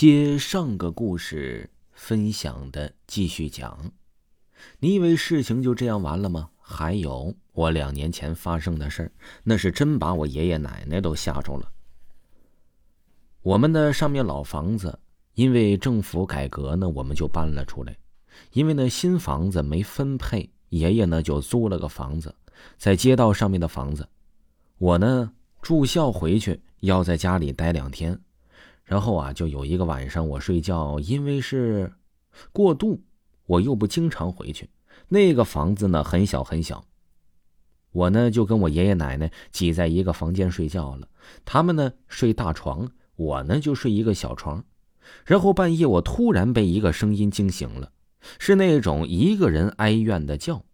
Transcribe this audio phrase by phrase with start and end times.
[0.00, 3.90] 接上个故事分享的继续讲，
[4.78, 6.50] 你以为事情就这样完了吗？
[6.60, 11.68] 还有我两年前发生的事儿，那是真把我爷爷奶奶都吓着了。
[13.42, 14.96] 我们的上面老房子，
[15.34, 17.98] 因为政府改革呢，我们就搬了出来。
[18.52, 22.32] 因为呢新房子没分配，爷爷呢就租了个房子，
[22.76, 24.08] 在街道上面的房子。
[24.78, 28.16] 我呢住校回去，要在家里待两天。
[28.88, 31.92] 然后啊，就有一个晚上我睡觉，因为是
[32.52, 33.04] 过渡，
[33.44, 34.70] 我又不经常回去。
[35.08, 36.86] 那个房子呢很小很小，
[37.92, 41.06] 我呢就跟我爷爷奶奶挤在一个房间睡觉了。
[41.44, 44.64] 他们呢睡大床，我呢就睡一个小床。
[45.26, 47.92] 然后半夜我突然被一个声音惊醒了，
[48.38, 50.64] 是那种一个人哀怨的叫，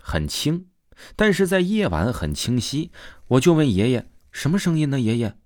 [0.00, 0.66] 很轻，
[1.14, 2.90] 但是在夜晚很清晰。
[3.28, 5.36] 我就问爷爷：“什么声音呢？”爷爷。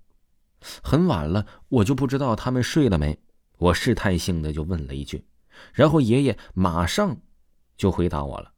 [0.81, 3.17] 很晚了，我就不知道他们睡了没。
[3.57, 5.25] 我试探性的就问了一句，
[5.73, 7.17] 然后爷爷马上
[7.75, 8.53] 就回答我了。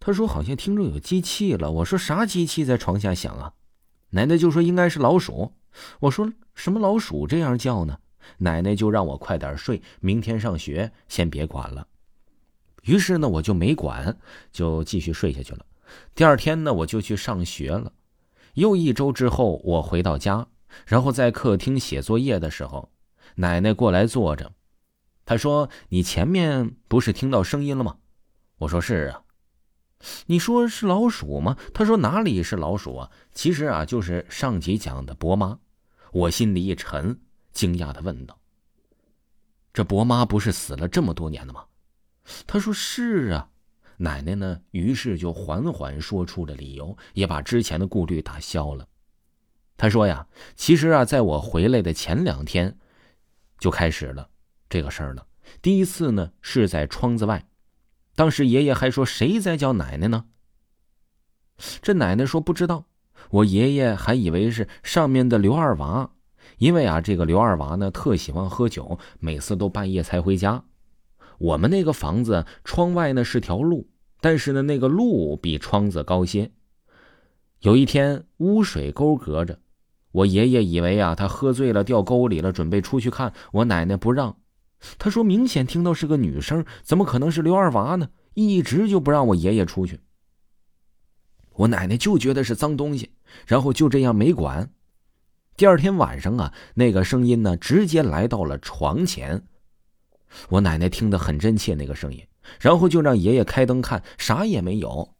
[0.00, 3.52] 他说：“好像听着有机器了。”我说：“啥机器在床下响啊？”
[4.10, 5.52] 奶奶就说：“应该是老鼠。”
[6.00, 7.98] 我说：“什么老鼠这样叫呢？”
[8.38, 11.86] 奶奶就让我快点睡，明天上学先别管了。
[12.82, 14.18] 于是呢，我就没管，
[14.50, 15.64] 就继续睡下去了。
[16.14, 17.92] 第二天呢，我就去上学了。
[18.54, 20.46] 又一周之后，我回到家。
[20.86, 22.90] 然后在客厅写作业的时候，
[23.36, 24.52] 奶奶过来坐着，
[25.24, 27.96] 她说：“你前面不是听到声音了吗？”
[28.58, 29.22] 我说：“是啊。”
[30.26, 31.56] 你说是老鼠吗？
[31.72, 33.10] 她说：“哪里是老鼠啊？
[33.32, 35.58] 其实啊，就是上集讲的伯妈。”
[36.12, 37.18] 我心里一沉，
[37.52, 38.38] 惊讶的问道
[39.72, 41.64] ：“这伯妈不是死了这么多年了吗？”
[42.46, 43.48] 她说：“是啊。”
[43.96, 48.86] 奶奶呢，于是就缓缓说出了理由，也把之前的顾虑打消了。
[49.76, 52.78] 他说呀，其实啊，在我回来的前两天，
[53.58, 54.28] 就开始了
[54.68, 55.26] 这个事儿了。
[55.60, 57.46] 第一次呢是在窗子外，
[58.14, 60.26] 当时爷爷还说谁在叫奶奶呢？
[61.82, 62.86] 这奶奶说不知道。
[63.30, 66.10] 我爷爷还以为是上面的刘二娃，
[66.58, 70.64] 因为啊，这个刘二娃呢特喜欢喝酒，每次都半夜才回家。
[71.38, 73.88] 我们那个房子窗外呢是条路，
[74.20, 76.52] 但是呢那个路比窗子高些。
[77.60, 79.58] 有一天污水沟隔着。
[80.14, 83.32] 我爷爷以为啊，他喝醉了掉沟里了，准备出去看。
[83.50, 84.36] 我奶奶不让，
[84.96, 88.08] 他说明显听到是个女声，怎么可能是刘二娃呢？
[88.34, 89.98] 一直就不让我爷爷出去。
[91.54, 93.10] 我奶奶就觉得是脏东西，
[93.44, 94.70] 然后就这样没管。
[95.56, 99.42] 第二天晚上啊，那个声音呢，直接来到了床前。
[100.48, 102.24] 我奶奶听得很真切，那个声音，
[102.60, 105.16] 然后就让爷爷开灯看，啥也没有。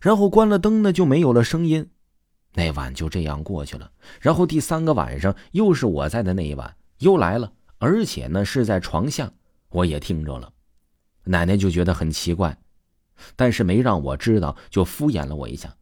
[0.00, 1.90] 然后关了灯呢，就没有了声音。
[2.54, 9.30] 那晚就这样过去了，然后第三个晚上又是我在的那一晚又来了，而且呢是在床下，
[9.68, 10.52] 我也听着了。
[11.24, 12.58] 奶奶就觉得很奇怪，
[13.36, 15.76] 但是没让我知道，就敷衍了我一下。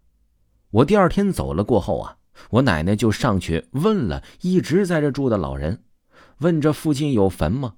[0.70, 2.18] 我第二天走了过后啊，
[2.50, 5.84] 我奶奶就上去问了一直在这住的老人，
[6.38, 7.74] 问这附近有坟吗？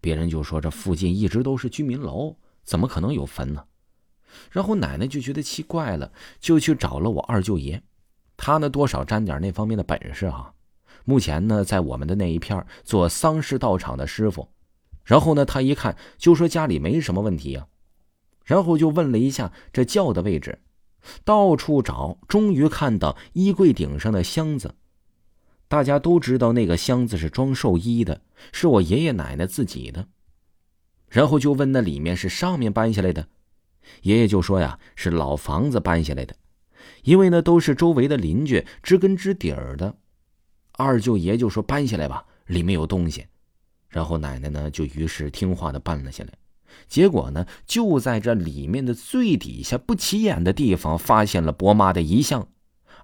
[0.00, 3.64] 别人就说这附近一直都是居民楼，怎么可能有坟呢？
[4.50, 7.82] 然后奶奶就觉得奇怪了，就去找了我二舅爷。
[8.38, 10.54] 他呢，多少沾点那方面的本事哈。
[11.04, 14.48] 目前呢，在我们的那一片做丧事道场的师傅。
[15.04, 17.66] 然后呢，他一看就说家里没什么问题呀。
[18.44, 20.58] 然后就问了一下这轿的位置，
[21.24, 24.74] 到处找，终于看到衣柜顶上的箱子。
[25.66, 28.22] 大家都知道那个箱子是装寿衣的，
[28.52, 30.06] 是我爷爷奶奶自己的。
[31.08, 33.26] 然后就问那里面是上面搬下来的，
[34.02, 36.36] 爷爷就说呀，是老房子搬下来的。
[37.02, 39.94] 因为呢，都是周围的邻居知根知底儿的，
[40.72, 43.26] 二舅爷就说搬下来吧，里面有东西。
[43.88, 46.32] 然后奶奶呢，就于是听话的搬了下来。
[46.86, 52.46] 结果呢，就在这里面的最底下不起眼的地方，发现了伯妈的遗像。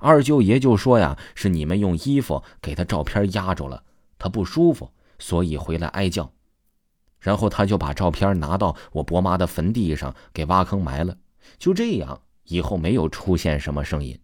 [0.01, 3.83] 二舅爷就说呀，是你们用衣服给他照片压着了，
[4.19, 6.31] 他不舒服，所以回来哀叫。
[7.21, 11.17] 然后他就把照片拿到我伯妈的坟地上，给挖坑埋了。
[11.59, 12.21] 就这样。
[12.47, 14.19] 以后没有出现什么声音，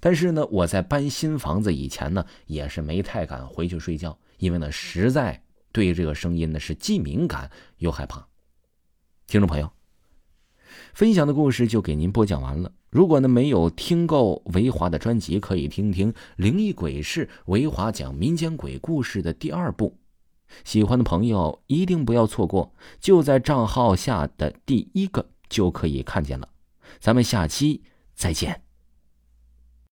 [0.00, 8.26] 但是呢，我在搬新房子以前呢，也是没太敢回去睡觉，因为呢，实在对这个声音呢是既敏感又害怕。
[9.26, 9.70] 听众朋友，
[10.94, 12.72] 分享的故事就给您播讲完了。
[12.90, 19.98] 如果呢没有听够维华的专辑，可以听听《灵异鬼事》维华讲民间鬼故事的第二部。
[20.64, 25.31] 喜欢的朋友一定不要错过，就在账号下的第一个。
[25.52, 26.48] 就可以看见了，
[26.98, 27.82] 咱们下期
[28.14, 28.62] 再见。